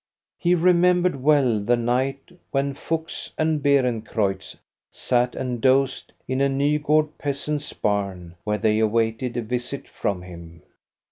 [0.39, 4.57] He re membered well the night when Fuchs and Beeren creutz
[4.91, 10.63] sat and dozed in a Nygard peasant's barn, where they awaited a visit from him.